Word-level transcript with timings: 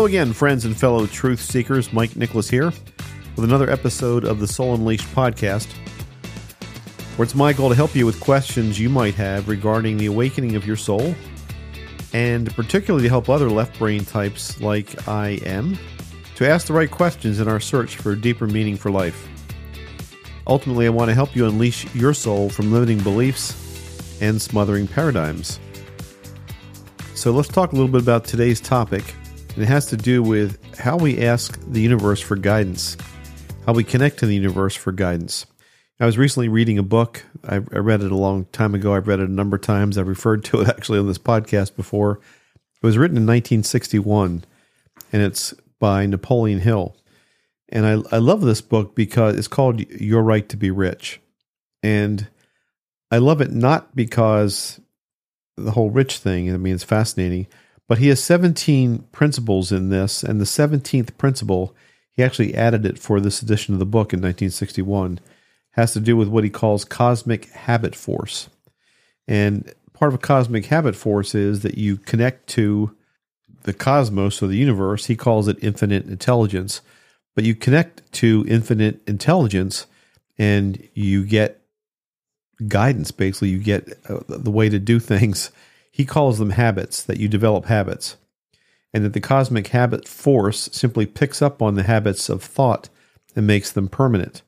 Hello 0.00 0.08
again, 0.08 0.32
friends 0.32 0.64
and 0.64 0.74
fellow 0.74 1.06
truth 1.06 1.42
seekers. 1.42 1.92
Mike 1.92 2.16
Nicholas 2.16 2.48
here 2.48 2.72
with 3.36 3.44
another 3.44 3.68
episode 3.68 4.24
of 4.24 4.40
the 4.40 4.46
Soul 4.46 4.74
Unleashed 4.74 5.14
podcast, 5.14 5.70
where 7.16 7.24
it's 7.24 7.34
my 7.34 7.52
goal 7.52 7.68
to 7.68 7.74
help 7.74 7.94
you 7.94 8.06
with 8.06 8.18
questions 8.18 8.80
you 8.80 8.88
might 8.88 9.14
have 9.16 9.46
regarding 9.46 9.98
the 9.98 10.06
awakening 10.06 10.56
of 10.56 10.66
your 10.66 10.78
soul, 10.78 11.14
and 12.14 12.50
particularly 12.56 13.02
to 13.02 13.10
help 13.10 13.28
other 13.28 13.50
left 13.50 13.78
brain 13.78 14.02
types 14.02 14.58
like 14.62 15.06
I 15.06 15.38
am 15.44 15.78
to 16.36 16.48
ask 16.48 16.66
the 16.66 16.72
right 16.72 16.90
questions 16.90 17.38
in 17.38 17.46
our 17.46 17.60
search 17.60 17.96
for 17.96 18.16
deeper 18.16 18.46
meaning 18.46 18.78
for 18.78 18.90
life. 18.90 19.28
Ultimately, 20.46 20.86
I 20.86 20.88
want 20.88 21.10
to 21.10 21.14
help 21.14 21.36
you 21.36 21.46
unleash 21.46 21.94
your 21.94 22.14
soul 22.14 22.48
from 22.48 22.72
limiting 22.72 23.02
beliefs 23.02 24.18
and 24.22 24.40
smothering 24.40 24.88
paradigms. 24.88 25.60
So, 27.14 27.32
let's 27.32 27.48
talk 27.48 27.72
a 27.72 27.74
little 27.74 27.92
bit 27.92 28.00
about 28.00 28.24
today's 28.24 28.62
topic 28.62 29.04
and 29.60 29.68
it 29.68 29.72
has 29.72 29.84
to 29.84 29.96
do 29.98 30.22
with 30.22 30.78
how 30.78 30.96
we 30.96 31.20
ask 31.20 31.60
the 31.70 31.82
universe 31.82 32.18
for 32.18 32.34
guidance, 32.34 32.96
how 33.66 33.74
we 33.74 33.84
connect 33.84 34.20
to 34.20 34.24
the 34.24 34.34
universe 34.34 34.74
for 34.74 34.90
guidance. 34.90 35.44
I 36.00 36.06
was 36.06 36.16
recently 36.16 36.48
reading 36.48 36.78
a 36.78 36.82
book. 36.82 37.22
I, 37.46 37.58
read 37.58 38.00
it 38.00 38.10
a 38.10 38.16
long 38.16 38.46
time 38.52 38.74
ago. 38.74 38.94
I've 38.94 39.06
read 39.06 39.20
it 39.20 39.28
a 39.28 39.30
number 39.30 39.56
of 39.56 39.62
times. 39.62 39.98
I've 39.98 40.08
referred 40.08 40.44
to 40.44 40.62
it 40.62 40.68
actually 40.70 40.98
on 40.98 41.08
this 41.08 41.18
podcast 41.18 41.76
before. 41.76 42.20
It 42.82 42.86
was 42.86 42.96
written 42.96 43.18
in 43.18 43.24
1961, 43.24 44.44
and 45.12 45.22
it's 45.22 45.52
by 45.78 46.06
Napoleon 46.06 46.60
Hill. 46.60 46.96
And 47.68 47.84
I, 47.84 48.16
I 48.16 48.18
love 48.18 48.40
this 48.40 48.62
book 48.62 48.94
because 48.94 49.36
it's 49.36 49.46
called 49.46 49.80
Your 49.90 50.22
Right 50.22 50.48
to 50.48 50.56
Be 50.56 50.70
Rich. 50.70 51.20
And 51.82 52.28
I 53.10 53.18
love 53.18 53.42
it 53.42 53.50
not 53.50 53.94
because 53.94 54.80
the 55.58 55.72
whole 55.72 55.90
rich 55.90 56.16
thing, 56.16 56.50
I 56.50 56.56
mean, 56.56 56.74
it's 56.74 56.82
fascinating, 56.82 57.46
but 57.90 57.98
he 57.98 58.06
has 58.06 58.22
17 58.22 59.00
principles 59.10 59.72
in 59.72 59.88
this, 59.88 60.22
and 60.22 60.40
the 60.40 60.44
17th 60.44 61.18
principle, 61.18 61.74
he 62.12 62.22
actually 62.22 62.54
added 62.54 62.86
it 62.86 63.00
for 63.00 63.18
this 63.18 63.42
edition 63.42 63.74
of 63.74 63.80
the 63.80 63.84
book 63.84 64.12
in 64.12 64.20
1961, 64.20 65.18
has 65.72 65.92
to 65.94 65.98
do 65.98 66.16
with 66.16 66.28
what 66.28 66.44
he 66.44 66.50
calls 66.50 66.84
cosmic 66.84 67.46
habit 67.46 67.96
force. 67.96 68.48
And 69.26 69.74
part 69.92 70.10
of 70.10 70.14
a 70.14 70.22
cosmic 70.22 70.66
habit 70.66 70.94
force 70.94 71.34
is 71.34 71.62
that 71.62 71.78
you 71.78 71.96
connect 71.96 72.46
to 72.50 72.94
the 73.64 73.74
cosmos 73.74 74.40
or 74.40 74.46
the 74.46 74.56
universe. 74.56 75.06
He 75.06 75.16
calls 75.16 75.48
it 75.48 75.58
infinite 75.60 76.06
intelligence. 76.06 76.82
But 77.34 77.42
you 77.42 77.56
connect 77.56 78.12
to 78.12 78.44
infinite 78.46 79.00
intelligence 79.08 79.88
and 80.38 80.80
you 80.94 81.26
get 81.26 81.60
guidance. 82.68 83.10
Basically, 83.10 83.48
you 83.48 83.58
get 83.58 83.98
uh, 84.08 84.20
the 84.28 84.52
way 84.52 84.68
to 84.68 84.78
do 84.78 85.00
things 85.00 85.50
he 85.90 86.04
calls 86.04 86.38
them 86.38 86.50
habits, 86.50 87.02
that 87.02 87.18
you 87.18 87.28
develop 87.28 87.66
habits, 87.66 88.16
and 88.92 89.04
that 89.04 89.12
the 89.12 89.20
cosmic 89.20 89.68
habit 89.68 90.06
force 90.06 90.68
simply 90.72 91.06
picks 91.06 91.42
up 91.42 91.60
on 91.60 91.74
the 91.74 91.82
habits 91.82 92.28
of 92.28 92.42
thought 92.42 92.88
and 93.36 93.46
makes 93.46 93.70
them 93.70 93.88
permanent. 93.88 94.42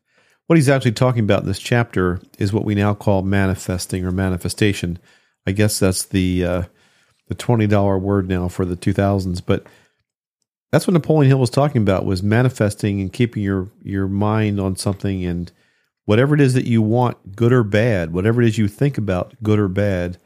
What 0.47 0.57
he's 0.57 0.69
actually 0.69 0.93
talking 0.93 1.25
about 1.25 1.43
in 1.43 1.47
this 1.47 1.59
chapter 1.59 2.21
is 2.39 2.53
what 2.53 2.65
we 2.65 2.75
now 2.75 2.95
call 2.95 3.23
manifesting 3.23 4.05
or 4.05 4.11
manifestation. 4.11 4.99
I 5.47 5.53
guess 5.53 5.79
that's 5.79 6.05
the 6.05 6.45
uh, 6.45 6.63
the 7.29 7.35
twenty 7.35 7.67
dollar 7.67 7.99
word 7.99 8.29
now 8.29 8.49
for 8.49 8.65
the 8.65 8.77
two 8.77 8.93
thousands, 8.93 9.41
but 9.41 9.67
that's 10.71 10.87
what 10.87 10.95
Napoleon 10.95 11.29
Hill 11.29 11.39
was 11.39 11.51
talking 11.51 11.83
about 11.83 12.05
was 12.05 12.23
manifesting 12.23 13.01
and 13.01 13.13
keeping 13.13 13.43
your 13.43 13.71
your 13.83 14.09
mind 14.09 14.61
on 14.61 14.77
something 14.77 15.25
and 15.25 15.53
whatever 16.05 16.35
it 16.35 16.41
is 16.41 16.55
that 16.55 16.67
you 16.67 16.83
want, 16.83 17.37
good 17.37 17.53
or 17.53 17.63
bad, 17.63 18.13
whatever 18.13 18.43
it 18.43 18.49
is 18.49 18.59
you 18.59 18.69
think 18.69 18.99
about, 18.99 19.35
good 19.43 19.59
or 19.59 19.69
bad, 19.69 20.19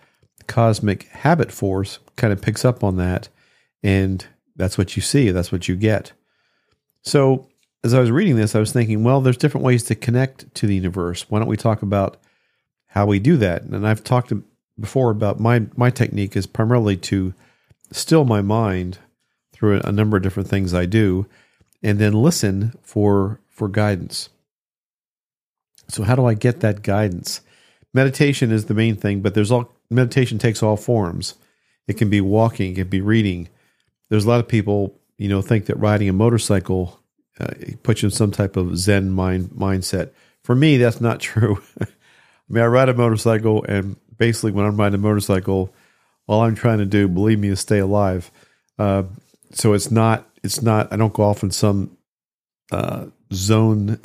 cosmic 0.46 1.04
habit 1.08 1.52
force 1.52 1.98
kind 2.16 2.32
of 2.32 2.40
picks 2.40 2.64
up 2.64 2.82
on 2.82 2.96
that. 2.96 3.28
And 3.82 4.26
that's 4.56 4.78
what 4.78 4.96
you 4.96 5.02
see, 5.02 5.30
that's 5.30 5.52
what 5.52 5.68
you 5.68 5.76
get. 5.76 6.12
So, 7.02 7.48
as 7.84 7.94
I 7.94 8.00
was 8.00 8.10
reading 8.10 8.36
this, 8.36 8.56
I 8.56 8.58
was 8.58 8.72
thinking, 8.72 9.04
well, 9.04 9.20
there's 9.20 9.36
different 9.36 9.64
ways 9.64 9.84
to 9.84 9.94
connect 9.94 10.52
to 10.56 10.66
the 10.66 10.74
universe. 10.74 11.30
Why 11.30 11.38
don't 11.38 11.48
we 11.48 11.56
talk 11.56 11.82
about 11.82 12.16
how 12.86 13.06
we 13.06 13.20
do 13.20 13.36
that? 13.36 13.62
And 13.62 13.86
I've 13.86 14.02
talked 14.02 14.32
before 14.78 15.10
about 15.10 15.38
my 15.38 15.66
my 15.76 15.90
technique 15.90 16.36
is 16.36 16.46
primarily 16.46 16.96
to 16.96 17.32
still 17.92 18.24
my 18.24 18.42
mind 18.42 18.98
through 19.52 19.80
a 19.84 19.92
number 19.92 20.16
of 20.16 20.22
different 20.22 20.48
things 20.48 20.74
I 20.74 20.86
do, 20.86 21.26
and 21.82 21.98
then 21.98 22.12
listen 22.12 22.72
for 22.82 23.40
for 23.48 23.68
guidance. 23.68 24.30
So 25.88 26.02
how 26.02 26.16
do 26.16 26.26
I 26.26 26.34
get 26.34 26.60
that 26.60 26.82
guidance? 26.82 27.40
Meditation 27.94 28.50
is 28.50 28.66
the 28.66 28.74
main 28.74 28.96
thing, 28.96 29.20
but 29.20 29.34
there's 29.34 29.52
all 29.52 29.72
meditation 29.90 30.38
takes 30.38 30.62
all 30.62 30.76
forms. 30.76 31.34
It 31.88 31.94
can 31.94 32.10
be 32.10 32.20
walking, 32.20 32.72
it 32.72 32.76
can 32.76 32.88
be 32.88 33.00
reading. 33.00 33.48
There's 34.08 34.24
a 34.24 34.28
lot 34.28 34.40
of 34.40 34.48
people, 34.48 34.98
you 35.18 35.28
know, 35.28 35.42
think 35.42 35.66
that 35.66 35.76
riding 35.76 36.08
a 36.08 36.12
motorcycle 36.12 37.00
uh, 37.38 37.52
puts 37.82 38.02
you 38.02 38.06
in 38.06 38.12
some 38.12 38.30
type 38.30 38.56
of 38.56 38.76
Zen 38.78 39.10
mind 39.10 39.50
mindset. 39.50 40.10
For 40.42 40.54
me, 40.54 40.76
that's 40.76 41.00
not 41.00 41.20
true. 41.20 41.62
I 41.80 41.86
mean, 42.48 42.62
I 42.62 42.66
ride 42.66 42.88
a 42.88 42.94
motorcycle, 42.94 43.64
and 43.64 43.96
basically, 44.16 44.52
when 44.52 44.64
I'm 44.64 44.76
riding 44.76 44.94
a 44.94 45.02
motorcycle, 45.02 45.74
all 46.26 46.42
I'm 46.42 46.54
trying 46.54 46.78
to 46.78 46.86
do, 46.86 47.08
believe 47.08 47.38
me, 47.38 47.48
is 47.48 47.60
stay 47.60 47.78
alive. 47.78 48.30
Uh, 48.78 49.04
so 49.52 49.72
it's 49.72 49.90
not, 49.90 50.28
it's 50.42 50.62
not. 50.62 50.92
I 50.92 50.96
don't 50.96 51.12
go 51.12 51.24
off 51.24 51.42
in 51.42 51.50
some 51.50 51.96
uh, 52.70 53.06
zone, 53.32 54.00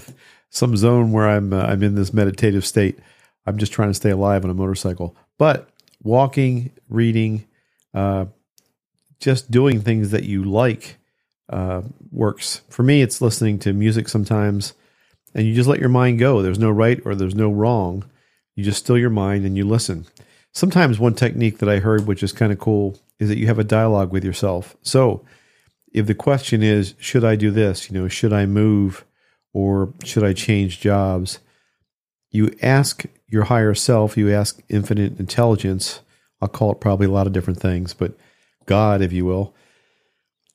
some 0.50 0.76
zone 0.76 1.12
where 1.12 1.28
I'm, 1.28 1.52
uh, 1.52 1.62
I'm 1.62 1.82
in 1.82 1.94
this 1.94 2.12
meditative 2.12 2.66
state. 2.66 2.98
I'm 3.46 3.58
just 3.58 3.72
trying 3.72 3.90
to 3.90 3.94
stay 3.94 4.10
alive 4.10 4.44
on 4.44 4.50
a 4.50 4.54
motorcycle. 4.54 5.16
But 5.38 5.68
walking, 6.02 6.72
reading, 6.88 7.46
uh, 7.94 8.26
just 9.20 9.50
doing 9.50 9.80
things 9.80 10.10
that 10.10 10.24
you 10.24 10.44
like 10.44 10.98
uh, 11.48 11.82
works. 12.10 12.62
For 12.68 12.82
me, 12.82 13.02
it's 13.02 13.20
listening 13.20 13.58
to 13.60 13.72
music 13.72 14.08
sometimes, 14.08 14.74
and 15.34 15.46
you 15.46 15.54
just 15.54 15.68
let 15.68 15.80
your 15.80 15.88
mind 15.88 16.18
go. 16.18 16.42
There's 16.42 16.58
no 16.58 16.70
right 16.70 17.00
or 17.04 17.14
there's 17.14 17.34
no 17.34 17.50
wrong. 17.50 18.04
You 18.54 18.64
just 18.64 18.78
still 18.78 18.98
your 18.98 19.10
mind 19.10 19.44
and 19.44 19.56
you 19.56 19.66
listen. 19.66 20.06
Sometimes 20.52 20.98
one 20.98 21.14
technique 21.14 21.58
that 21.58 21.68
I 21.68 21.78
heard, 21.80 22.06
which 22.06 22.22
is 22.22 22.32
kind 22.32 22.52
of 22.52 22.58
cool, 22.58 22.98
is 23.18 23.28
that 23.28 23.38
you 23.38 23.46
have 23.46 23.58
a 23.58 23.64
dialogue 23.64 24.10
with 24.10 24.24
yourself. 24.24 24.76
So 24.82 25.24
if 25.92 26.06
the 26.06 26.14
question 26.14 26.62
is, 26.62 26.94
should 26.98 27.24
I 27.24 27.36
do 27.36 27.50
this? 27.50 27.90
You 27.90 27.98
know, 27.98 28.08
should 28.08 28.32
I 28.32 28.46
move 28.46 29.04
or 29.52 29.92
should 30.04 30.24
I 30.24 30.32
change 30.32 30.80
jobs? 30.80 31.38
You 32.36 32.54
ask 32.60 33.06
your 33.28 33.44
higher 33.44 33.74
self, 33.74 34.16
you 34.16 34.30
ask 34.30 34.62
infinite 34.68 35.18
intelligence. 35.18 36.00
I'll 36.42 36.48
call 36.48 36.72
it 36.72 36.80
probably 36.80 37.06
a 37.06 37.10
lot 37.10 37.26
of 37.26 37.32
different 37.32 37.58
things, 37.58 37.94
but 37.94 38.12
God, 38.66 39.00
if 39.00 39.10
you 39.10 39.24
will, 39.24 39.54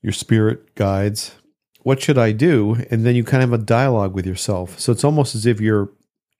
your 0.04 0.14
spirit 0.14 0.76
guides. 0.76 1.34
What 1.82 2.00
should 2.00 2.20
I 2.20 2.34
do? 2.34 2.86
And 2.92 3.04
then 3.04 3.16
you 3.16 3.24
kind 3.24 3.44
of 3.44 3.50
have 3.50 3.60
a 3.60 3.64
dialogue 3.64 4.14
with 4.14 4.28
yourself. 4.28 4.80
So 4.80 4.92
it's 4.92 5.04
almost 5.04 5.34
as 5.34 5.48
if 5.48 5.60
you're 5.60 5.90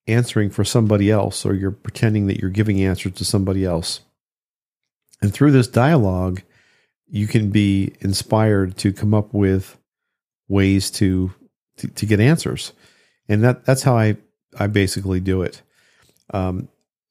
answering 0.06 0.52
for 0.52 0.64
somebody 0.64 1.10
else 1.10 1.44
or 1.44 1.56
you're 1.56 1.72
pretending 1.72 2.28
that 2.28 2.40
you're 2.40 2.52
giving 2.52 2.80
answers 2.84 3.14
to 3.14 3.26
somebody 3.26 3.66
else. 3.66 4.02
And 5.24 5.34
through 5.34 5.52
this 5.52 5.68
dialogue, 5.68 6.44
you 7.08 7.26
can 7.26 7.50
be 7.50 7.96
inspired 8.02 8.78
to 8.78 8.94
come 8.94 9.16
up 9.16 9.34
with 9.34 9.78
ways 10.48 10.92
to 10.92 11.34
to, 11.78 11.88
to 11.88 12.06
get 12.06 12.20
answers. 12.20 12.74
And 13.28 13.44
that 13.44 13.66
that's 13.66 13.84
how 13.84 13.98
I 13.98 14.18
I 14.58 14.68
basically 14.68 15.20
do 15.20 15.42
it. 15.42 15.62
Um, 16.34 16.70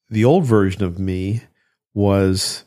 the 0.09 0.25
old 0.25 0.45
version 0.45 0.83
of 0.83 0.99
me 0.99 1.41
was 1.93 2.63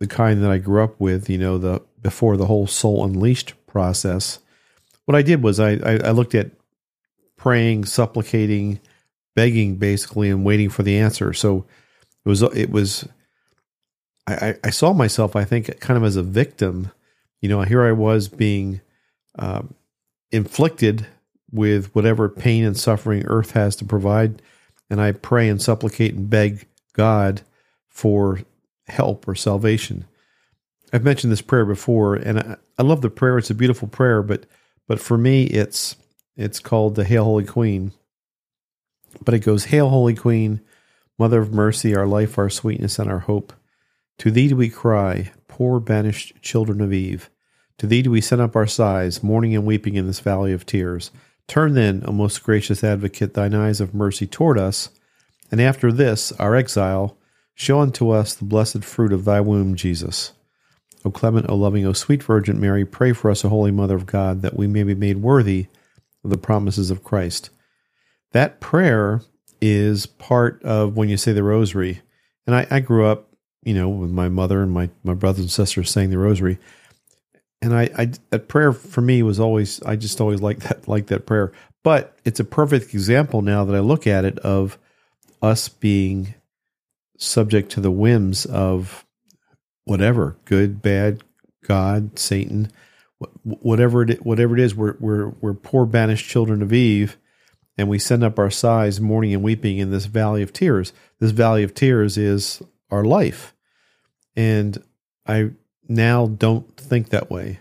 the 0.00 0.06
kind 0.06 0.42
that 0.42 0.50
I 0.50 0.58
grew 0.58 0.82
up 0.82 1.00
with, 1.00 1.28
you 1.28 1.38
know, 1.38 1.58
the 1.58 1.82
before 2.00 2.36
the 2.36 2.46
whole 2.46 2.66
soul 2.66 3.04
unleashed 3.04 3.54
process. 3.66 4.38
What 5.06 5.14
I 5.16 5.22
did 5.22 5.42
was 5.42 5.58
I, 5.58 5.72
I, 5.72 5.98
I 6.04 6.10
looked 6.10 6.34
at 6.34 6.50
praying, 7.36 7.86
supplicating, 7.86 8.80
begging, 9.34 9.76
basically, 9.76 10.30
and 10.30 10.44
waiting 10.44 10.70
for 10.70 10.82
the 10.82 10.98
answer. 10.98 11.32
So 11.32 11.66
it 12.24 12.28
was 12.28 12.42
it 12.42 12.70
was 12.70 13.08
I, 14.26 14.56
I 14.64 14.70
saw 14.70 14.92
myself, 14.92 15.36
I 15.36 15.44
think, 15.44 15.80
kind 15.80 15.96
of 15.96 16.04
as 16.04 16.16
a 16.16 16.22
victim. 16.22 16.90
You 17.40 17.48
know, 17.48 17.60
here 17.62 17.84
I 17.84 17.92
was 17.92 18.28
being 18.28 18.80
um, 19.38 19.74
inflicted 20.30 21.06
with 21.54 21.94
whatever 21.94 22.28
pain 22.28 22.64
and 22.64 22.76
suffering 22.76 23.24
Earth 23.26 23.52
has 23.52 23.76
to 23.76 23.84
provide 23.84 24.42
and 24.90 25.00
I 25.00 25.12
pray 25.12 25.48
and 25.48 25.60
supplicate 25.60 26.14
and 26.14 26.28
beg 26.28 26.66
God 26.92 27.42
for 27.88 28.40
help 28.86 29.26
or 29.26 29.34
salvation. 29.34 30.04
I've 30.92 31.04
mentioned 31.04 31.32
this 31.32 31.42
prayer 31.42 31.64
before, 31.64 32.14
and 32.14 32.38
I, 32.38 32.56
I 32.78 32.82
love 32.82 33.00
the 33.00 33.10
prayer. 33.10 33.38
It's 33.38 33.50
a 33.50 33.54
beautiful 33.54 33.88
prayer, 33.88 34.22
but 34.22 34.46
but 34.86 35.00
for 35.00 35.16
me, 35.16 35.44
it's 35.44 35.96
it's 36.36 36.60
called 36.60 36.94
the 36.94 37.04
Hail 37.04 37.24
Holy 37.24 37.44
Queen. 37.44 37.92
But 39.24 39.34
it 39.34 39.40
goes, 39.40 39.66
Hail 39.66 39.88
Holy 39.88 40.14
Queen, 40.14 40.60
Mother 41.18 41.40
of 41.40 41.52
Mercy, 41.52 41.96
our 41.96 42.06
life, 42.06 42.36
our 42.38 42.50
sweetness, 42.50 42.98
and 42.98 43.10
our 43.10 43.20
hope. 43.20 43.52
To 44.18 44.30
thee 44.30 44.48
do 44.48 44.56
we 44.56 44.68
cry, 44.68 45.32
poor 45.48 45.80
banished 45.80 46.40
children 46.42 46.80
of 46.80 46.92
Eve. 46.92 47.30
To 47.78 47.86
thee 47.86 48.02
do 48.02 48.10
we 48.10 48.20
send 48.20 48.40
up 48.40 48.54
our 48.54 48.66
sighs, 48.66 49.22
mourning 49.22 49.54
and 49.54 49.64
weeping 49.64 49.94
in 49.94 50.06
this 50.06 50.20
valley 50.20 50.52
of 50.52 50.66
tears. 50.66 51.10
Turn 51.46 51.74
then, 51.74 52.02
O 52.06 52.12
most 52.12 52.42
gracious 52.42 52.82
advocate, 52.82 53.34
thine 53.34 53.54
eyes 53.54 53.80
of 53.80 53.94
mercy 53.94 54.26
toward 54.26 54.58
us, 54.58 54.90
and 55.50 55.60
after 55.60 55.92
this, 55.92 56.32
our 56.32 56.56
exile, 56.56 57.16
show 57.54 57.80
unto 57.80 58.10
us 58.10 58.34
the 58.34 58.44
blessed 58.44 58.84
fruit 58.84 59.12
of 59.12 59.24
thy 59.24 59.40
womb, 59.40 59.74
Jesus. 59.74 60.32
O 61.04 61.10
clement, 61.10 61.48
O 61.48 61.54
loving, 61.54 61.86
O 61.86 61.92
sweet 61.92 62.22
Virgin 62.22 62.58
Mary, 62.58 62.84
pray 62.84 63.12
for 63.12 63.30
us, 63.30 63.44
O 63.44 63.48
Holy 63.48 63.70
Mother 63.70 63.94
of 63.94 64.06
God, 64.06 64.42
that 64.42 64.56
we 64.56 64.66
may 64.66 64.82
be 64.82 64.94
made 64.94 65.18
worthy 65.18 65.66
of 66.24 66.30
the 66.30 66.38
promises 66.38 66.90
of 66.90 67.04
Christ. 67.04 67.50
That 68.32 68.60
prayer 68.60 69.20
is 69.60 70.06
part 70.06 70.62
of 70.62 70.96
when 70.96 71.08
you 71.08 71.16
say 71.16 71.32
the 71.32 71.42
rosary. 71.42 72.00
And 72.46 72.56
I, 72.56 72.66
I 72.70 72.80
grew 72.80 73.06
up, 73.06 73.28
you 73.62 73.74
know, 73.74 73.88
with 73.88 74.10
my 74.10 74.28
mother 74.28 74.62
and 74.62 74.72
my, 74.72 74.90
my 75.02 75.14
brothers 75.14 75.42
and 75.42 75.50
sisters 75.50 75.90
saying 75.90 76.10
the 76.10 76.18
rosary. 76.18 76.58
And 77.64 77.74
I, 77.74 77.88
I 77.96 78.10
that 78.28 78.46
prayer 78.46 78.74
for 78.74 79.00
me 79.00 79.22
was 79.22 79.40
always 79.40 79.82
I 79.84 79.96
just 79.96 80.20
always 80.20 80.42
like 80.42 80.58
that 80.60 80.86
like 80.86 81.06
that 81.06 81.24
prayer. 81.24 81.50
But 81.82 82.18
it's 82.22 82.38
a 82.38 82.44
perfect 82.44 82.92
example 82.92 83.40
now 83.40 83.64
that 83.64 83.74
I 83.74 83.80
look 83.80 84.06
at 84.06 84.26
it 84.26 84.38
of 84.40 84.78
us 85.40 85.70
being 85.70 86.34
subject 87.16 87.70
to 87.72 87.80
the 87.80 87.90
whims 87.90 88.44
of 88.44 89.06
whatever, 89.84 90.36
good, 90.44 90.82
bad, 90.82 91.24
God, 91.66 92.18
Satan, 92.18 92.70
whatever 93.42 94.02
it 94.02 94.26
whatever 94.26 94.54
it 94.54 94.60
is. 94.60 94.74
We're 94.74 94.96
we're 95.00 95.28
we're 95.40 95.54
poor 95.54 95.86
banished 95.86 96.28
children 96.28 96.60
of 96.60 96.70
Eve, 96.70 97.16
and 97.78 97.88
we 97.88 97.98
send 97.98 98.22
up 98.22 98.38
our 98.38 98.50
sighs, 98.50 99.00
mourning 99.00 99.32
and 99.32 99.42
weeping 99.42 99.78
in 99.78 99.90
this 99.90 100.04
valley 100.04 100.42
of 100.42 100.52
tears. 100.52 100.92
This 101.18 101.30
valley 101.30 101.62
of 101.62 101.72
tears 101.72 102.18
is 102.18 102.60
our 102.90 103.04
life, 103.04 103.54
and 104.36 104.82
I 105.26 105.52
now 105.88 106.26
don't 106.26 106.76
think 106.76 107.10
that 107.10 107.30
way. 107.30 107.60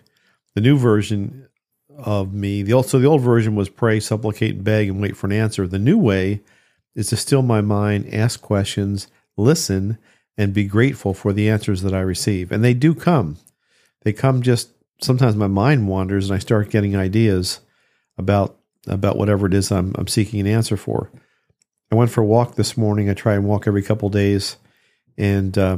The 0.56 0.62
new 0.62 0.78
version 0.78 1.48
of 1.96 2.34
me, 2.34 2.64
the 2.64 2.74
also 2.74 3.00
the 3.00 3.08
old 3.08 3.22
version 3.22 3.56
was 3.56 3.70
pray, 3.70 4.00
supplicate, 4.00 4.64
beg, 4.64 4.90
and 4.90 5.02
wait 5.02 5.16
for 5.16 5.28
an 5.28 5.34
answer. 5.34 5.68
The 5.68 5.80
new 5.80 5.98
way 5.98 6.42
is 6.96 7.08
to 7.08 7.18
still 7.18 7.42
my 7.42 7.62
mind, 7.62 8.14
ask 8.14 8.42
questions, 8.42 9.08
listen, 9.38 9.98
and 10.38 10.54
be 10.54 10.66
grateful 10.66 11.14
for 11.14 11.34
the 11.34 11.50
answers 11.50 11.82
that 11.82 11.94
I 11.94 12.00
receive. 12.00 12.52
And 12.52 12.64
they 12.64 12.74
do 12.74 12.96
come. 12.96 13.38
They 14.02 14.14
come 14.14 14.42
just 14.42 14.70
sometimes 15.02 15.36
my 15.36 15.48
mind 15.48 15.88
wanders 15.88 16.30
and 16.30 16.36
I 16.36 16.40
start 16.40 16.70
getting 16.70 16.96
ideas 16.96 17.60
about 18.18 18.56
about 18.88 19.18
whatever 19.18 19.48
it 19.48 19.54
is 19.54 19.72
I'm, 19.72 19.94
I'm 19.98 20.08
seeking 20.08 20.42
an 20.42 20.48
answer 20.48 20.76
for. 20.76 21.10
I 21.92 21.96
went 21.96 22.12
for 22.12 22.22
a 22.22 22.26
walk 22.26 22.56
this 22.56 22.76
morning. 22.76 23.10
I 23.10 23.14
try 23.14 23.36
and 23.36 23.46
walk 23.46 23.66
every 23.66 23.82
couple 23.82 24.10
days, 24.10 24.58
and 25.18 25.58
uh, 25.58 25.78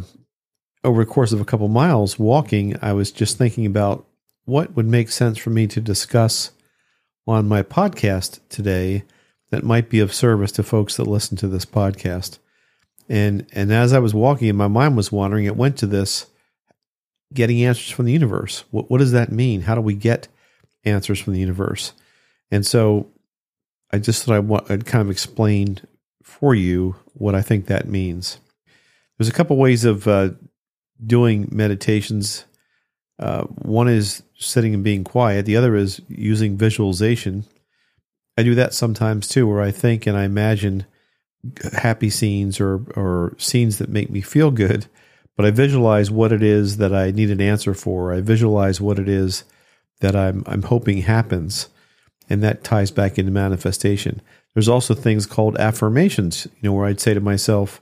over 0.86 1.04
the 1.04 1.12
course 1.12 1.32
of 1.32 1.42
a 1.42 1.46
couple 1.46 1.68
miles 1.68 2.18
walking, 2.20 2.78
I 2.82 2.94
was 2.94 3.12
just 3.12 3.38
thinking 3.38 3.66
about 3.66 4.06
what 4.46 4.76
would 4.76 4.88
make 4.88 5.10
sense 5.10 5.38
for 5.38 5.50
me 5.50 5.68
to 5.68 5.82
discuss 5.82 6.52
on 7.28 7.48
my 7.48 7.64
podcast 7.64 8.40
today 8.48 9.04
that 9.50 9.64
might 9.64 9.90
be 9.90 10.00
of 10.00 10.14
service 10.14 10.52
to 10.54 10.64
folks 10.64 10.96
that 10.98 11.08
listen 11.08 11.36
to 11.38 11.48
this 11.48 11.66
podcast. 11.66 12.38
And 13.10 13.48
and 13.52 13.72
as 13.74 13.94
I 13.94 14.00
was 14.00 14.14
walking 14.14 14.50
and 14.50 14.58
my 14.58 14.68
mind 14.68 14.96
was 14.96 15.12
wandering, 15.12 15.46
it 15.46 15.58
went 15.58 15.78
to 15.78 15.88
this 15.88 16.28
getting 17.34 17.64
answers 17.64 17.90
from 17.90 18.06
the 18.06 18.14
universe. 18.14 18.64
What 18.72 18.90
what 18.90 19.00
does 19.00 19.12
that 19.12 19.32
mean? 19.32 19.62
How 19.62 19.76
do 19.76 19.82
we 19.82 19.96
get 19.96 20.28
answers 20.86 21.20
from 21.20 21.34
the 21.34 21.40
universe? 21.40 21.94
And 22.52 22.66
so 22.66 23.08
I 23.92 23.98
just 23.98 24.24
thought 24.24 24.36
I 24.36 24.40
want 24.40 24.70
I'd 24.70 24.86
kind 24.86 25.02
of 25.02 25.10
explain 25.10 25.80
for 26.24 26.54
you 26.56 26.96
what 27.14 27.36
I 27.36 27.42
think 27.42 27.66
that 27.66 27.88
means. 27.88 28.40
There's 29.18 29.30
a 29.30 29.34
couple 29.34 29.58
ways 29.58 29.86
of 29.86 30.08
uh, 30.08 30.32
doing 31.04 31.48
meditations. 31.52 32.46
Uh, 33.20 33.44
one 33.44 33.88
is 33.88 34.24
sitting 34.38 34.74
and 34.74 34.84
being 34.84 35.04
quiet. 35.04 35.46
The 35.46 35.58
other 35.58 35.76
is 35.76 36.02
using 36.08 36.58
visualization. 36.58 37.46
I 38.38 38.44
do 38.44 38.56
that 38.56 38.74
sometimes 38.74 39.28
too, 39.28 39.48
where 39.48 39.62
I 39.62 39.72
think 39.72 40.06
and 40.06 40.18
I 40.18 40.24
imagine 40.26 40.86
happy 41.74 42.10
scenes 42.10 42.60
or 42.60 42.82
or 42.96 43.36
scenes 43.38 43.78
that 43.78 43.90
make 43.90 44.10
me 44.10 44.22
feel 44.22 44.52
good, 44.52 44.88
but 45.38 45.46
I 45.46 45.52
visualize 45.52 46.12
what 46.12 46.32
it 46.32 46.44
is 46.44 46.78
that 46.78 46.94
I 46.94 47.12
need 47.12 47.32
an 47.32 47.42
answer 47.42 47.74
for. 47.74 48.14
I 48.14 48.22
visualize 48.22 48.82
what 48.82 49.00
it 49.00 49.08
is 49.08 49.44
that 50.02 50.16
I'm 50.16 50.44
I'm 50.46 50.64
hoping 50.64 51.00
happens, 51.00 51.70
and 52.30 52.44
that 52.44 52.64
ties 52.64 52.92
back 52.92 53.18
into 53.18 53.32
manifestation. 53.32 54.22
There's 54.54 54.70
also 54.70 54.94
things 54.94 55.26
called 55.26 55.58
affirmations, 55.58 56.48
you 56.62 56.70
know, 56.70 56.74
where 56.74 56.86
I'd 56.86 57.02
say 57.02 57.14
to 57.14 57.20
myself, 57.20 57.82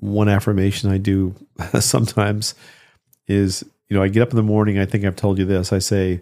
one 0.00 0.28
affirmation 0.28 0.90
I 0.90 0.98
do 0.98 1.34
sometimes 1.80 2.54
is, 3.26 3.64
you 3.88 3.96
know, 3.96 4.02
I 4.02 4.08
get 4.08 4.22
up 4.22 4.30
in 4.30 4.36
the 4.36 4.42
morning, 4.42 4.78
I 4.78 4.86
think 4.86 5.04
I've 5.04 5.16
told 5.16 5.38
you 5.38 5.44
this. 5.44 5.72
I 5.72 5.78
say, 5.78 6.20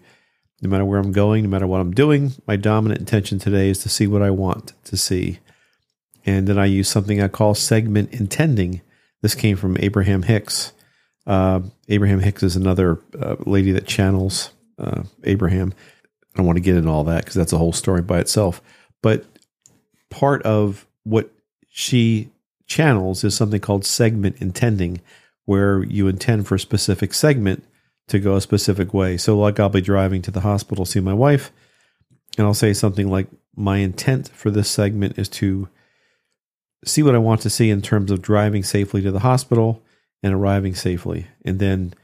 no 0.62 0.70
matter 0.70 0.84
where 0.84 0.98
I'm 0.98 1.12
going, 1.12 1.42
no 1.44 1.48
matter 1.50 1.66
what 1.66 1.80
I'm 1.80 1.92
doing, 1.92 2.32
my 2.46 2.56
dominant 2.56 3.00
intention 3.00 3.38
today 3.38 3.68
is 3.68 3.78
to 3.80 3.88
see 3.88 4.06
what 4.06 4.22
I 4.22 4.30
want 4.30 4.72
to 4.84 4.96
see. 4.96 5.38
And 6.24 6.46
then 6.46 6.58
I 6.58 6.66
use 6.66 6.88
something 6.88 7.20
I 7.20 7.28
call 7.28 7.54
segment 7.54 8.12
intending. 8.12 8.80
This 9.22 9.34
came 9.34 9.56
from 9.56 9.76
Abraham 9.78 10.22
Hicks. 10.22 10.72
Uh, 11.26 11.60
Abraham 11.88 12.20
Hicks 12.20 12.42
is 12.42 12.56
another 12.56 13.00
uh, 13.20 13.36
lady 13.44 13.72
that 13.72 13.86
channels 13.86 14.50
uh, 14.78 15.02
Abraham. 15.24 15.74
I 16.34 16.38
don't 16.38 16.46
want 16.46 16.56
to 16.56 16.62
get 16.62 16.76
into 16.76 16.90
all 16.90 17.04
that 17.04 17.24
because 17.24 17.34
that's 17.34 17.52
a 17.52 17.58
whole 17.58 17.72
story 17.72 18.02
by 18.02 18.18
itself. 18.18 18.60
But 19.02 19.24
part 20.10 20.42
of 20.42 20.86
what 21.04 21.30
she 21.68 22.30
channels 22.66 23.24
is 23.24 23.34
something 23.34 23.60
called 23.60 23.84
segment 23.84 24.36
intending, 24.38 25.00
where 25.44 25.84
you 25.84 26.08
intend 26.08 26.46
for 26.46 26.56
a 26.56 26.60
specific 26.60 27.14
segment 27.14 27.64
to 28.08 28.18
go 28.18 28.36
a 28.36 28.40
specific 28.40 28.94
way. 28.94 29.16
So, 29.16 29.38
like, 29.38 29.58
I'll 29.58 29.68
be 29.68 29.80
driving 29.80 30.22
to 30.22 30.30
the 30.30 30.40
hospital 30.40 30.84
to 30.84 30.90
see 30.90 31.00
my 31.00 31.14
wife, 31.14 31.52
and 32.36 32.46
I'll 32.46 32.54
say 32.54 32.72
something 32.72 33.08
like, 33.08 33.28
My 33.56 33.78
intent 33.78 34.28
for 34.28 34.50
this 34.50 34.70
segment 34.70 35.18
is 35.18 35.28
to 35.30 35.68
see 36.84 37.02
what 37.02 37.14
I 37.14 37.18
want 37.18 37.40
to 37.42 37.50
see 37.50 37.70
in 37.70 37.82
terms 37.82 38.10
of 38.10 38.22
driving 38.22 38.62
safely 38.62 39.02
to 39.02 39.10
the 39.10 39.20
hospital 39.20 39.82
and 40.22 40.34
arriving 40.34 40.74
safely. 40.74 41.26
And 41.44 41.58
then, 41.58 41.94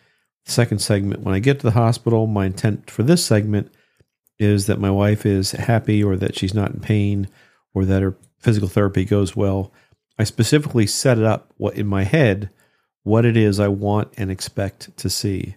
second 0.45 0.81
segment, 0.81 1.23
when 1.23 1.35
I 1.35 1.39
get 1.39 1.61
to 1.61 1.67
the 1.67 1.73
hospital, 1.73 2.27
my 2.27 2.47
intent 2.47 2.91
for 2.91 3.03
this 3.03 3.25
segment 3.25 3.73
is 4.39 4.67
that 4.67 4.81
my 4.81 4.91
wife 4.91 5.25
is 5.25 5.53
happy 5.53 6.03
or 6.03 6.17
that 6.17 6.37
she's 6.37 6.55
not 6.55 6.73
in 6.73 6.81
pain 6.81 7.29
or 7.75 7.85
that 7.85 8.03
her 8.03 8.17
physical 8.41 8.69
therapy 8.69 9.05
goes 9.05 9.37
well. 9.37 9.73
I 10.19 10.25
specifically 10.25 10.87
set 10.87 11.19
it 11.19 11.25
up 11.25 11.53
what 11.57 11.75
in 11.75 11.87
my 11.87 12.05
head 12.05 12.51
what 13.05 13.25
it 13.25 13.37
is 13.37 13.59
I 13.59 13.69
want 13.69 14.13
and 14.17 14.31
expect 14.31 14.97
to 14.99 15.11
see. 15.11 15.57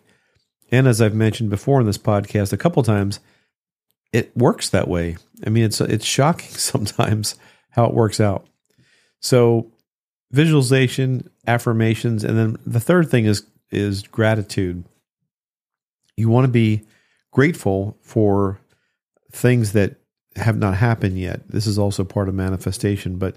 And 0.72 0.88
as 0.88 1.02
I've 1.02 1.14
mentioned 1.14 1.50
before 1.50 1.80
in 1.80 1.86
this 1.86 1.98
podcast 1.98 2.52
a 2.54 2.58
couple 2.58 2.82
times, 2.84 3.20
it 4.12 4.36
works 4.36 4.70
that 4.70 4.88
way. 4.88 5.18
I 5.46 5.50
mean, 5.50 5.66
it's 5.66 5.82
it's 5.82 6.06
shocking 6.06 6.50
sometimes 6.52 7.36
how 7.72 7.86
it 7.86 7.94
works 7.94 8.20
out. 8.20 8.48
So 9.20 9.72
visualization, 10.32 11.30
affirmations, 11.46 12.24
and 12.24 12.38
then 12.38 12.58
the 12.66 12.80
third 12.80 13.10
thing 13.10 13.26
is 13.26 13.46
is 13.72 14.04
gratitude. 14.04 14.86
You 16.18 16.30
want 16.30 16.46
to 16.46 16.52
be 16.52 16.84
grateful 17.32 17.98
for 18.02 18.60
things 19.32 19.74
that 19.74 19.98
have 20.38 20.58
not 20.58 20.76
happened 20.76 21.20
yet. 21.20 21.48
This 21.50 21.68
is 21.68 21.78
also 21.78 22.04
part 22.04 22.30
of 22.30 22.36
manifestation, 22.36 23.18
but 23.18 23.36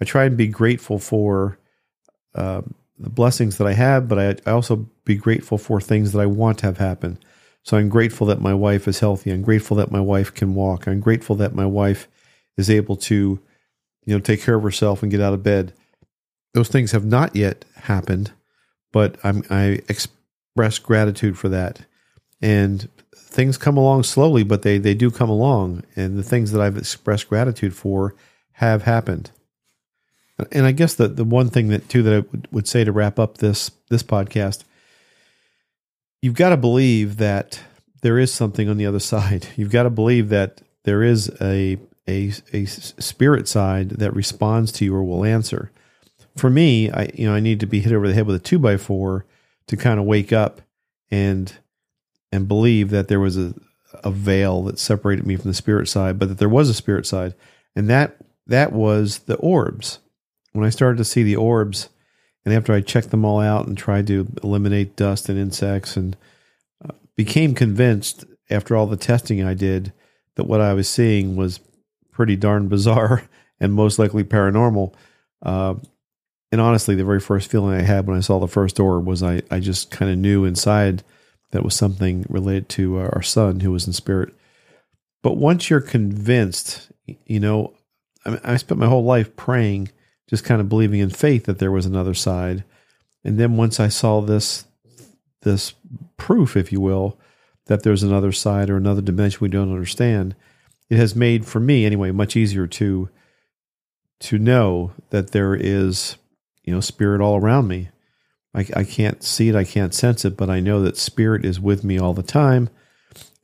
I 0.00 0.04
try 0.04 0.24
and 0.24 0.36
be 0.36 0.48
grateful 0.48 0.98
for 0.98 1.58
uh, 2.34 2.62
the 2.98 3.10
blessings 3.10 3.58
that 3.58 3.66
I 3.66 3.72
have, 3.72 4.08
but 4.08 4.18
I, 4.18 4.50
I 4.50 4.52
also 4.52 4.88
be 5.04 5.16
grateful 5.16 5.58
for 5.58 5.80
things 5.80 6.12
that 6.12 6.20
I 6.20 6.26
want 6.26 6.58
to 6.58 6.66
have 6.66 6.78
happen. 6.78 7.18
So 7.62 7.76
I'm 7.76 7.88
grateful 7.88 8.26
that 8.28 8.40
my 8.40 8.54
wife 8.54 8.88
is 8.88 9.00
healthy. 9.00 9.30
I'm 9.30 9.42
grateful 9.42 9.76
that 9.76 9.90
my 9.90 10.00
wife 10.00 10.32
can 10.32 10.54
walk. 10.54 10.86
I'm 10.86 11.00
grateful 11.00 11.36
that 11.36 11.54
my 11.54 11.66
wife 11.66 12.08
is 12.56 12.70
able 12.70 12.96
to 12.96 13.40
you 14.08 14.14
know, 14.14 14.20
take 14.20 14.42
care 14.42 14.54
of 14.54 14.62
herself 14.62 15.02
and 15.02 15.12
get 15.12 15.20
out 15.20 15.34
of 15.34 15.42
bed. 15.42 15.74
Those 16.54 16.68
things 16.68 16.92
have 16.92 17.04
not 17.04 17.36
yet 17.36 17.66
happened, 17.74 18.32
but 18.90 19.16
I'm, 19.22 19.44
I 19.50 19.80
express 19.86 20.78
gratitude 20.78 21.36
for 21.36 21.50
that. 21.50 21.80
And 22.40 22.88
things 23.14 23.58
come 23.58 23.76
along 23.76 24.04
slowly, 24.04 24.44
but 24.44 24.62
they, 24.62 24.78
they 24.78 24.94
do 24.94 25.10
come 25.10 25.28
along. 25.28 25.84
And 25.94 26.16
the 26.18 26.22
things 26.22 26.52
that 26.52 26.62
I've 26.62 26.78
expressed 26.78 27.28
gratitude 27.28 27.74
for 27.74 28.14
have 28.52 28.84
happened. 28.84 29.30
And 30.52 30.66
I 30.66 30.72
guess 30.72 30.94
the, 30.94 31.08
the 31.08 31.24
one 31.24 31.48
thing 31.48 31.68
that 31.68 31.88
too 31.88 32.02
that 32.02 32.14
I 32.14 32.18
would, 32.30 32.48
would 32.50 32.68
say 32.68 32.84
to 32.84 32.92
wrap 32.92 33.18
up 33.18 33.38
this 33.38 33.70
this 33.88 34.02
podcast, 34.02 34.64
you've 36.22 36.34
got 36.34 36.50
to 36.50 36.56
believe 36.56 37.16
that 37.16 37.60
there 38.02 38.18
is 38.18 38.32
something 38.32 38.68
on 38.68 38.76
the 38.76 38.86
other 38.86 39.00
side. 39.00 39.48
You've 39.56 39.72
got 39.72 39.84
to 39.84 39.90
believe 39.90 40.28
that 40.28 40.62
there 40.84 41.02
is 41.02 41.30
a 41.40 41.78
a, 42.06 42.32
a 42.52 42.64
spirit 42.64 43.48
side 43.48 43.90
that 43.90 44.14
responds 44.14 44.72
to 44.72 44.84
you 44.84 44.94
or 44.94 45.04
will 45.04 45.24
answer. 45.24 45.70
For 46.36 46.48
me, 46.48 46.90
I 46.90 47.10
you 47.14 47.26
know 47.28 47.34
I 47.34 47.40
need 47.40 47.60
to 47.60 47.66
be 47.66 47.80
hit 47.80 47.92
over 47.92 48.08
the 48.08 48.14
head 48.14 48.26
with 48.26 48.36
a 48.36 48.40
two 48.40 48.58
by 48.58 48.76
four 48.76 49.26
to 49.66 49.76
kind 49.76 49.98
of 49.98 50.06
wake 50.06 50.32
up 50.32 50.60
and 51.10 51.52
and 52.30 52.46
believe 52.48 52.90
that 52.90 53.08
there 53.08 53.20
was 53.20 53.36
a 53.36 53.54
a 54.04 54.10
veil 54.10 54.62
that 54.64 54.78
separated 54.78 55.26
me 55.26 55.36
from 55.36 55.50
the 55.50 55.54
spirit 55.54 55.88
side, 55.88 56.18
but 56.18 56.28
that 56.28 56.38
there 56.38 56.48
was 56.48 56.68
a 56.68 56.74
spirit 56.74 57.06
side, 57.06 57.34
and 57.74 57.88
that 57.88 58.16
that 58.46 58.72
was 58.72 59.20
the 59.20 59.36
orbs. 59.36 59.98
When 60.58 60.66
I 60.66 60.70
started 60.70 60.98
to 60.98 61.04
see 61.04 61.22
the 61.22 61.36
orbs, 61.36 61.88
and 62.44 62.52
after 62.52 62.72
I 62.72 62.80
checked 62.80 63.10
them 63.10 63.24
all 63.24 63.38
out 63.38 63.68
and 63.68 63.78
tried 63.78 64.08
to 64.08 64.26
eliminate 64.42 64.96
dust 64.96 65.28
and 65.28 65.38
insects, 65.38 65.96
and 65.96 66.16
uh, 66.84 66.92
became 67.14 67.54
convinced 67.54 68.24
after 68.50 68.74
all 68.74 68.88
the 68.88 68.96
testing 68.96 69.40
I 69.40 69.54
did 69.54 69.92
that 70.34 70.48
what 70.48 70.60
I 70.60 70.74
was 70.74 70.88
seeing 70.88 71.36
was 71.36 71.60
pretty 72.10 72.34
darn 72.34 72.66
bizarre 72.66 73.22
and 73.60 73.72
most 73.72 74.00
likely 74.00 74.24
paranormal. 74.24 74.92
Uh, 75.40 75.74
and 76.50 76.60
honestly, 76.60 76.96
the 76.96 77.04
very 77.04 77.20
first 77.20 77.48
feeling 77.48 77.78
I 77.78 77.82
had 77.82 78.08
when 78.08 78.16
I 78.16 78.20
saw 78.20 78.40
the 78.40 78.48
first 78.48 78.80
orb 78.80 79.06
was 79.06 79.22
I, 79.22 79.42
I 79.52 79.60
just 79.60 79.92
kind 79.92 80.10
of 80.10 80.18
knew 80.18 80.44
inside 80.44 81.04
that 81.52 81.62
was 81.62 81.74
something 81.74 82.26
related 82.28 82.68
to 82.70 82.98
our 82.98 83.22
son 83.22 83.60
who 83.60 83.70
was 83.70 83.86
in 83.86 83.92
spirit. 83.92 84.34
But 85.22 85.36
once 85.36 85.70
you're 85.70 85.80
convinced, 85.80 86.90
you 87.06 87.38
know, 87.38 87.74
I, 88.24 88.30
mean, 88.30 88.40
I 88.42 88.56
spent 88.56 88.80
my 88.80 88.88
whole 88.88 89.04
life 89.04 89.36
praying, 89.36 89.90
just 90.28 90.44
kind 90.44 90.60
of 90.60 90.68
believing 90.68 91.00
in 91.00 91.10
faith 91.10 91.44
that 91.44 91.58
there 91.58 91.72
was 91.72 91.86
another 91.86 92.14
side. 92.14 92.62
And 93.24 93.38
then 93.38 93.56
once 93.56 93.80
I 93.80 93.88
saw 93.88 94.20
this, 94.20 94.66
this 95.42 95.74
proof, 96.16 96.56
if 96.56 96.70
you 96.70 96.80
will, 96.80 97.18
that 97.66 97.82
there's 97.82 98.02
another 98.02 98.32
side 98.32 98.70
or 98.70 98.76
another 98.76 99.02
dimension 99.02 99.38
we 99.40 99.48
don't 99.48 99.72
understand, 99.72 100.34
it 100.90 100.96
has 100.96 101.16
made 101.16 101.46
for 101.46 101.60
me 101.60 101.84
anyway 101.84 102.10
much 102.10 102.36
easier 102.36 102.66
to 102.66 103.08
to 104.20 104.36
know 104.36 104.90
that 105.10 105.30
there 105.30 105.54
is 105.54 106.16
you 106.64 106.74
know 106.74 106.80
spirit 106.80 107.20
all 107.20 107.36
around 107.36 107.68
me. 107.68 107.88
I, 108.54 108.66
I 108.74 108.84
can't 108.84 109.22
see 109.22 109.50
it 109.50 109.54
i 109.54 109.64
can't 109.64 109.92
sense 109.92 110.24
it 110.24 110.34
but 110.34 110.48
i 110.48 110.58
know 110.58 110.82
that 110.82 110.96
spirit 110.96 111.44
is 111.44 111.60
with 111.60 111.84
me 111.84 111.98
all 111.98 112.14
the 112.14 112.22
time. 112.22 112.70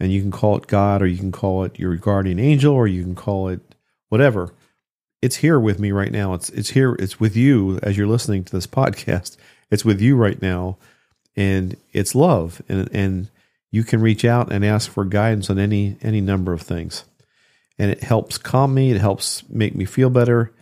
And 0.00 0.10
you 0.10 0.20
can 0.20 0.30
call 0.30 0.56
it 0.56 0.66
god 0.66 1.02
or 1.02 1.06
you 1.06 1.18
can 1.18 1.32
call 1.32 1.64
it 1.64 1.78
your 1.78 1.94
guardian 1.96 2.38
angel 2.38 2.74
or 2.74 2.86
you 2.86 3.02
can 3.02 3.14
call 3.14 3.48
it 3.48 3.60
whatever 4.08 4.52
it's 5.24 5.36
here 5.36 5.58
with 5.58 5.78
me 5.80 5.90
right 5.90 6.12
now. 6.12 6.34
It's 6.34 6.50
it's 6.50 6.70
here 6.70 6.94
it's 6.98 7.18
with 7.18 7.34
you 7.34 7.78
as 7.82 7.96
you're 7.96 8.06
listening 8.06 8.44
to 8.44 8.52
this 8.52 8.66
podcast. 8.78 9.38
It's 9.70 9.84
with 9.84 10.00
you 10.00 10.16
right 10.16 10.40
now. 10.40 10.76
And 11.34 11.76
it's 11.94 12.14
love. 12.14 12.60
And 12.68 12.90
and 12.92 13.30
you 13.70 13.84
can 13.84 14.02
reach 14.02 14.24
out 14.24 14.52
and 14.52 14.64
ask 14.64 14.90
for 14.90 15.04
guidance 15.06 15.48
on 15.48 15.58
any 15.58 15.96
any 16.02 16.20
number 16.20 16.52
of 16.52 16.60
things. 16.60 17.04
And 17.78 17.90
it 17.90 18.02
helps 18.02 18.36
calm 18.36 18.74
me. 18.74 18.92
It 18.92 19.00
helps 19.00 19.48
make 19.48 19.74
me 19.74 19.86
feel 19.86 20.10
better. 20.10 20.52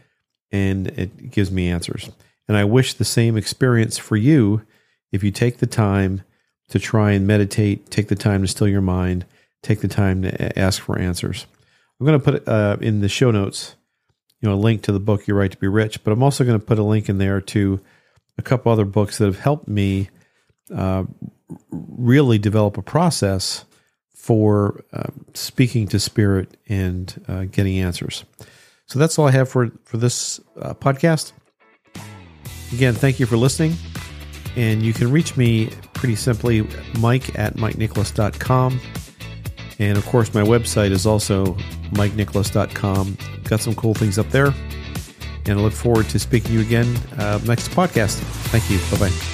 And 0.53 0.87
it 0.87 1.33
gives 1.33 1.51
me 1.51 1.69
answers. 1.69 2.11
And 2.47 2.57
i 2.57 2.65
wish 2.65 2.95
the 2.95 3.05
same 3.05 3.37
experience 3.37 3.99
for 3.99 4.17
you 4.17 4.63
if 5.11 5.25
you 5.25 5.31
take 5.31 5.59
the 5.59 5.67
time 5.67 6.23
to 6.69 6.79
try 6.79 7.13
and 7.13 7.27
meditate 7.27 7.91
take 7.91 8.09
the 8.09 8.15
time 8.15 8.43
to 8.43 8.49
still 8.49 8.69
your 8.69 8.81
mind 8.81 9.25
take 9.63 9.81
the 9.81 9.89
time 9.89 10.23
to 10.23 10.59
ask 10.59 10.81
for 10.81 10.99
answers. 10.99 11.47
I'm 11.99 12.07
going 12.07 12.21
to 12.21 12.33
put 12.33 12.49
uh, 12.49 12.77
in 12.81 13.01
the 13.01 13.09
show 13.09 13.31
notes 13.31 13.77
you 14.43 14.49
know 14.49 14.55
a 14.55 14.57
link 14.57 14.83
to 14.83 14.93
the 14.93 15.01
book 15.01 15.27
your 15.27 15.39
right 15.39 15.51
to 15.51 15.57
be 15.57 15.69
rich 15.69 16.05
but 16.05 16.11
i'm 16.13 16.23
also 16.23 16.45
going 16.45 16.59
to 16.59 16.65
put 16.65 16.79
a 16.79 16.83
link 16.83 17.09
in 17.09 17.17
there 17.17 17.41
to 17.41 17.81
a 18.37 18.43
couple 18.43 18.71
other 18.71 18.85
books 18.85 19.19
that 19.19 19.25
have 19.25 19.39
helped 19.39 19.69
me 19.69 20.11
uh, 20.75 21.05
really 21.71 22.39
develop 22.39 22.77
a 22.77 22.83
process 22.83 23.65
for 24.23 24.85
uh, 24.93 25.11
speaking 25.35 25.89
to 25.89 25.99
spirit 25.99 26.57
and 26.69 27.25
uh, 27.27 27.45
getting 27.45 27.79
answers. 27.81 28.25
So 28.87 29.01
that's 29.01 29.19
all 29.19 29.27
I 29.27 29.33
have 29.33 29.49
for 29.49 29.71
for 29.85 29.97
this 29.97 30.41
uh, 30.61 30.75
podcast. 30.75 31.33
Again, 32.73 32.95
thank 32.95 33.19
you 33.19 33.27
for 33.27 33.37
listening. 33.37 33.75
And 34.55 34.83
you 34.83 34.93
can 34.93 35.11
reach 35.11 35.37
me 35.37 35.71
pretty 35.95 36.15
simply, 36.15 36.67
mike 36.99 37.39
at 37.39 37.57
mikenicholas.com. 37.57 38.81
And 39.79 39.99
of 39.99 40.05
course, 40.07 40.35
my 40.35 40.43
website 40.43 40.91
is 40.91 41.07
also 41.07 41.55
mikenicholas.com. 41.93 43.17
Got 43.45 43.61
some 43.61 43.75
cool 43.75 43.95
things 43.95 44.19
up 44.19 44.29
there. 44.29 44.55
And 45.47 45.59
I 45.59 45.63
look 45.63 45.73
forward 45.73 46.09
to 46.11 46.19
speaking 46.19 46.49
to 46.49 46.53
you 46.55 46.61
again 46.61 46.97
uh, 47.19 47.41
next 47.45 47.71
podcast. 47.71 48.19
Thank 48.51 48.71
you. 48.71 48.79
Bye 48.91 49.09
bye. 49.09 49.32